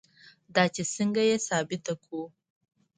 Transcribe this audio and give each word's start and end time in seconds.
دا 0.55 0.63
چې 0.75 0.83
څنګه 0.95 1.21
یې 1.29 1.37
ثابته 1.47 1.93
کړو. 2.01 2.21